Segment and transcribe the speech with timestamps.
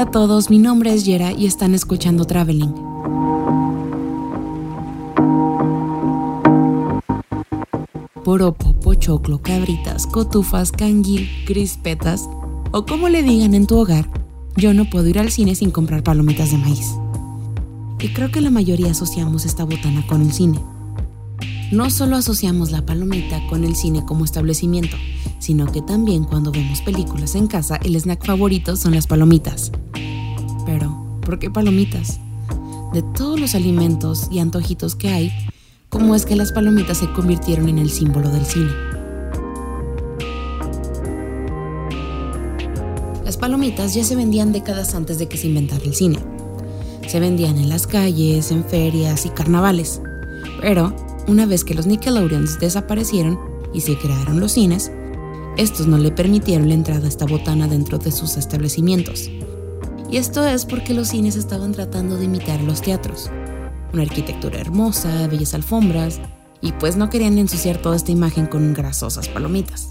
[0.00, 2.72] Hola a todos, mi nombre es Yera y están escuchando Traveling.
[8.24, 12.30] Poropo, pochoclo, cabritas, cotufas, canguil, crispetas
[12.70, 14.08] o como le digan en tu hogar,
[14.56, 16.94] yo no puedo ir al cine sin comprar palomitas de maíz.
[17.98, 20.60] Y creo que la mayoría asociamos esta botana con el cine.
[21.72, 24.96] No solo asociamos la palomita con el cine como establecimiento,
[25.40, 29.70] sino que también cuando vemos películas en casa el snack favorito son las palomitas.
[31.30, 32.18] Pero, ¿por qué palomitas?
[32.92, 35.30] De todos los alimentos y antojitos que hay,
[35.88, 38.72] ¿cómo es que las palomitas se convirtieron en el símbolo del cine?
[43.24, 46.18] Las palomitas ya se vendían décadas antes de que se inventara el cine.
[47.06, 50.02] Se vendían en las calles, en ferias y carnavales.
[50.60, 50.96] Pero,
[51.28, 53.38] una vez que los Nickelodeons desaparecieron
[53.72, 54.90] y se crearon los cines,
[55.56, 59.30] estos no le permitieron la entrada a esta botana dentro de sus establecimientos.
[60.10, 63.30] Y esto es porque los cines estaban tratando de imitar los teatros.
[63.92, 66.20] Una arquitectura hermosa, bellas alfombras,
[66.60, 69.88] y pues no querían ensuciar toda esta imagen con grasosas palomitas.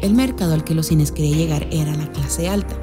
[0.00, 2.76] El mercado al que los cines querían llegar era la clase alta,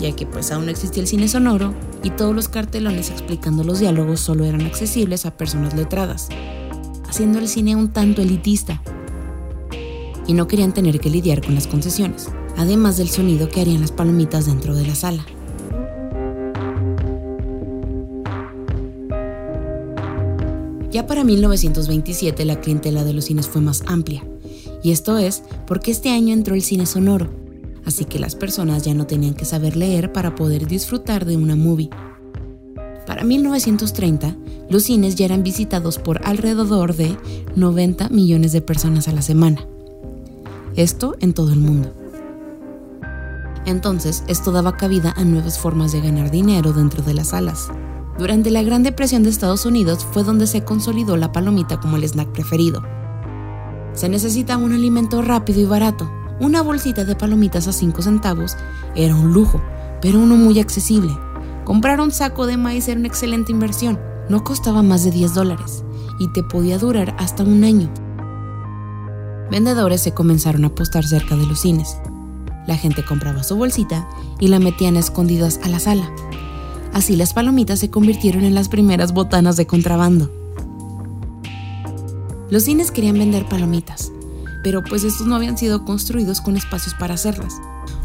[0.00, 3.78] ya que pues aún no existía el cine sonoro y todos los cartelones explicando los
[3.78, 6.28] diálogos solo eran accesibles a personas letradas,
[7.08, 8.82] haciendo el cine un tanto elitista
[10.26, 13.92] y no querían tener que lidiar con las concesiones, además del sonido que harían las
[13.92, 15.24] palomitas dentro de la sala.
[20.90, 24.22] Ya para 1927 la clientela de los cines fue más amplia,
[24.82, 27.30] y esto es porque este año entró el cine sonoro,
[27.86, 31.56] así que las personas ya no tenían que saber leer para poder disfrutar de una
[31.56, 31.88] movie.
[33.06, 34.36] Para 1930,
[34.68, 37.16] los cines ya eran visitados por alrededor de
[37.56, 39.66] 90 millones de personas a la semana.
[40.76, 42.01] Esto en todo el mundo.
[43.64, 47.68] Entonces, esto daba cabida a nuevas formas de ganar dinero dentro de las salas.
[48.18, 52.04] Durante la Gran Depresión de Estados Unidos fue donde se consolidó la palomita como el
[52.04, 52.82] snack preferido.
[53.94, 56.10] Se necesita un alimento rápido y barato.
[56.40, 58.56] Una bolsita de palomitas a 5 centavos
[58.94, 59.62] era un lujo,
[60.00, 61.16] pero uno muy accesible.
[61.64, 64.00] Comprar un saco de maíz era una excelente inversión.
[64.28, 65.84] No costaba más de 10 dólares
[66.18, 67.90] y te podía durar hasta un año
[69.52, 71.98] vendedores se comenzaron a apostar cerca de los cines.
[72.66, 74.08] La gente compraba su bolsita
[74.38, 76.10] y la metían escondidas a la sala.
[76.92, 80.30] Así las palomitas se convirtieron en las primeras botanas de contrabando.
[82.50, 84.12] Los cines querían vender palomitas,
[84.62, 87.54] pero pues estos no habían sido construidos con espacios para hacerlas.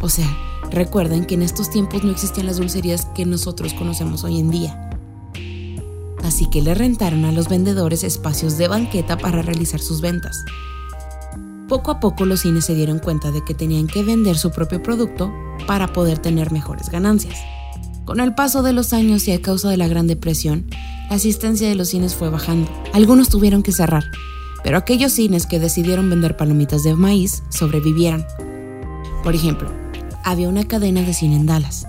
[0.02, 0.28] O sea,
[0.72, 4.90] recuerden que en estos tiempos no existían las dulcerías que nosotros conocemos hoy en día.
[6.24, 10.46] Así que le rentaron a los vendedores espacios de banqueta para realizar sus ventas.
[11.68, 14.82] Poco a poco los cines se dieron cuenta de que tenían que vender su propio
[14.82, 15.34] producto
[15.66, 17.38] para poder tener mejores ganancias.
[18.06, 20.68] Con el paso de los años y a causa de la Gran Depresión,
[21.10, 22.72] la asistencia de los cines fue bajando.
[22.94, 24.06] Algunos tuvieron que cerrar,
[24.64, 28.26] pero aquellos cines que decidieron vender palomitas de maíz sobrevivieron.
[29.22, 29.70] Por ejemplo,
[30.24, 31.86] había una cadena de cine en Dallas.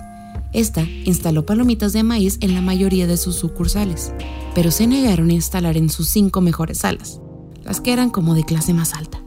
[0.53, 4.13] Esta instaló palomitas de maíz en la mayoría de sus sucursales,
[4.57, 7.21] pero se negaron a instalar en sus cinco mejores salas,
[7.63, 9.21] las que eran como de clase más alta.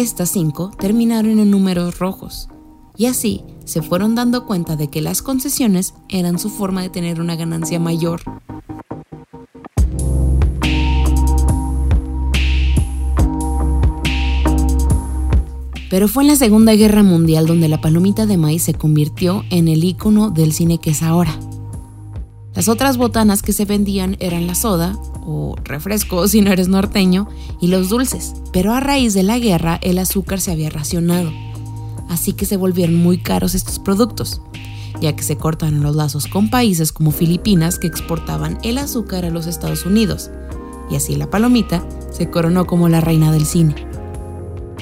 [0.00, 2.48] Estas cinco terminaron en números rojos,
[2.96, 7.20] y así se fueron dando cuenta de que las concesiones eran su forma de tener
[7.20, 8.22] una ganancia mayor.
[15.90, 19.68] Pero fue en la Segunda Guerra Mundial donde la palomita de maíz se convirtió en
[19.68, 21.38] el icono del cine que es ahora.
[22.54, 27.28] Las otras botanas que se vendían eran la soda, o refresco si no eres norteño,
[27.60, 28.34] y los dulces.
[28.52, 31.30] Pero a raíz de la guerra el azúcar se había racionado,
[32.08, 34.40] así que se volvieron muy caros estos productos,
[35.00, 39.30] ya que se cortaron los lazos con países como Filipinas que exportaban el azúcar a
[39.30, 40.30] los Estados Unidos,
[40.90, 43.76] y así la palomita se coronó como la reina del cine.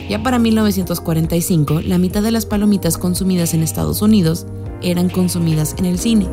[0.09, 4.47] Ya para 1945, la mitad de las palomitas consumidas en Estados Unidos
[4.81, 6.27] eran consumidas en el cine.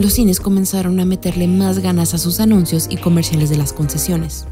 [0.00, 4.46] Los cines comenzaron a meterle más ganas a sus anuncios y comerciales de las concesiones.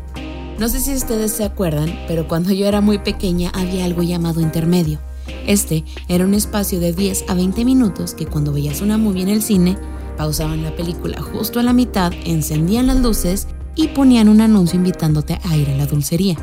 [0.59, 4.41] No sé si ustedes se acuerdan, pero cuando yo era muy pequeña había algo llamado
[4.41, 4.99] intermedio.
[5.47, 9.29] Este era un espacio de 10 a 20 minutos que cuando veías una movie en
[9.29, 9.79] el cine,
[10.17, 15.39] pausaban la película justo a la mitad, encendían las luces y ponían un anuncio invitándote
[15.45, 16.37] a ir a la dulcería.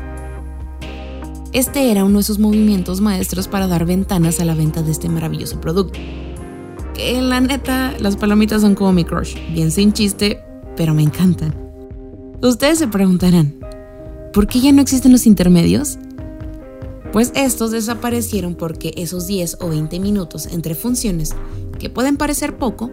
[1.52, 5.08] Este era uno de sus movimientos maestros para dar ventanas a la venta de este
[5.08, 5.98] maravilloso producto
[6.96, 10.40] que la neta, las palomitas son como mi crush, bien sin chiste,
[10.76, 11.54] pero me encantan.
[12.42, 13.54] Ustedes se preguntarán,
[14.32, 15.98] ¿por qué ya no existen los intermedios?
[17.12, 21.34] Pues estos desaparecieron porque esos 10 o 20 minutos entre funciones,
[21.78, 22.90] que pueden parecer poco,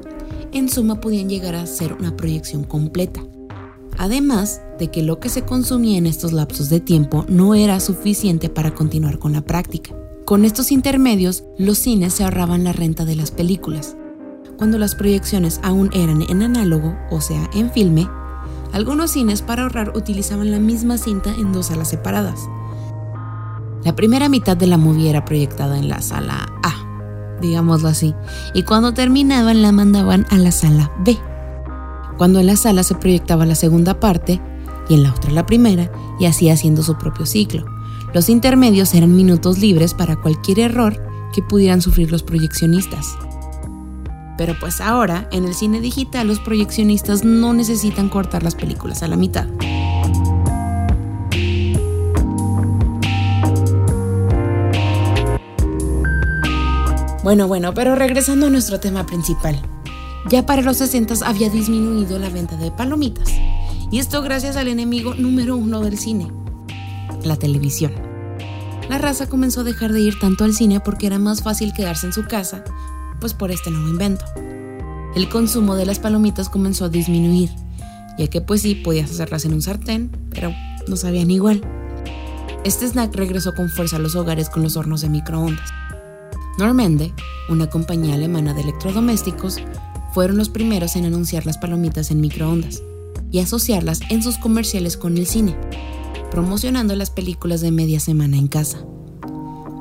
[0.51, 3.21] en suma podían llegar a ser una proyección completa.
[3.97, 8.49] Además de que lo que se consumía en estos lapsos de tiempo no era suficiente
[8.49, 9.95] para continuar con la práctica.
[10.25, 13.95] Con estos intermedios, los cines se ahorraban la renta de las películas.
[14.57, 18.07] Cuando las proyecciones aún eran en análogo, o sea, en filme,
[18.71, 22.39] algunos cines para ahorrar utilizaban la misma cinta en dos salas separadas.
[23.83, 28.15] La primera mitad de la movie era proyectada en la sala A, digámoslo así,
[28.53, 31.17] y cuando terminaban la mandaban a la sala B
[32.17, 34.39] cuando en la sala se proyectaba la segunda parte
[34.89, 37.65] y en la otra la primera, y así haciendo su propio ciclo.
[38.13, 43.17] Los intermedios eran minutos libres para cualquier error que pudieran sufrir los proyeccionistas.
[44.37, 49.07] Pero pues ahora, en el cine digital, los proyeccionistas no necesitan cortar las películas a
[49.07, 49.47] la mitad.
[57.23, 59.59] Bueno, bueno, pero regresando a nuestro tema principal.
[60.29, 63.29] Ya para los 60 había disminuido la venta de palomitas.
[63.89, 66.31] Y esto gracias al enemigo número uno del cine,
[67.25, 67.93] la televisión.
[68.89, 72.05] La raza comenzó a dejar de ir tanto al cine porque era más fácil quedarse
[72.05, 72.63] en su casa,
[73.19, 74.25] pues por este nuevo invento.
[75.15, 77.49] El consumo de las palomitas comenzó a disminuir,
[78.17, 80.53] ya que pues sí, podías hacerlas en un sartén, pero
[80.87, 81.61] no sabían igual.
[82.63, 85.69] Este snack regresó con fuerza a los hogares con los hornos de microondas.
[86.57, 87.13] Normende,
[87.49, 89.57] una compañía alemana de electrodomésticos,
[90.13, 92.81] fueron los primeros en anunciar las palomitas en microondas
[93.31, 95.55] y asociarlas en sus comerciales con el cine,
[96.33, 98.79] promocionando las películas de media semana en casa.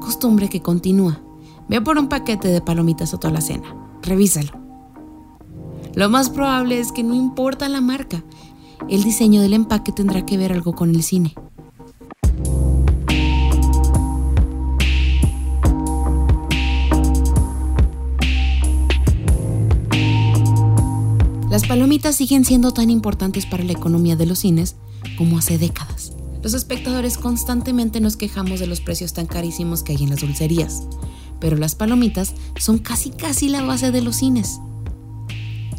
[0.02, 1.22] Costumbre que continúa.
[1.66, 3.75] Ve por un paquete de palomitas a toda la cena.
[4.02, 4.50] Revísalo.
[5.94, 8.22] Lo más probable es que no importa la marca,
[8.90, 11.32] el diseño del empaque tendrá que ver algo con el cine.
[21.49, 24.76] Las palomitas siguen siendo tan importantes para la economía de los cines
[25.16, 26.12] como hace décadas.
[26.42, 30.82] Los espectadores constantemente nos quejamos de los precios tan carísimos que hay en las dulcerías,
[31.38, 34.58] pero las palomitas son casi casi la base de los cines.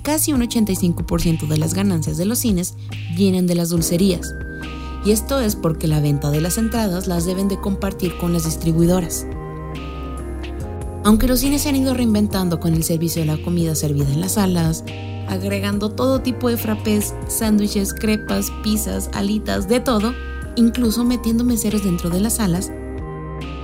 [0.04, 2.75] Casi un 85% de las ganancias de los cines
[3.15, 4.33] vienen de las dulcerías,
[5.06, 8.45] y esto es porque la venta de las entradas las deben de compartir con las
[8.45, 9.25] distribuidoras.
[11.04, 14.21] Aunque los cines se han ido reinventando con el servicio de la comida servida en
[14.21, 14.86] las salas,
[15.27, 20.13] agregando todo tipo de frappés, sándwiches, crepas, pizzas, alitas, de todo,
[20.56, 22.72] incluso metiendo meseros dentro de las salas,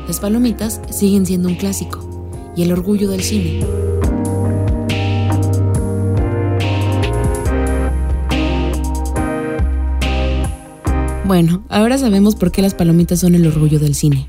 [0.08, 2.00] las palomitas siguen siendo un clásico
[2.56, 3.66] y el orgullo del cine.
[11.26, 14.26] Bueno, ahora sabemos por qué las palomitas son el orgullo del cine.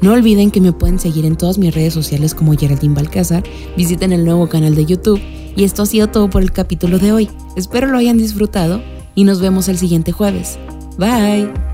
[0.00, 3.44] No olviden que me pueden seguir en todas mis redes sociales como Geraldine Balcázar,
[3.76, 5.20] visiten el nuevo canal de YouTube
[5.54, 7.30] y esto ha sido todo por el capítulo de hoy.
[7.56, 8.82] Espero lo hayan disfrutado
[9.14, 10.58] y nos vemos el siguiente jueves.
[10.98, 11.67] Bye.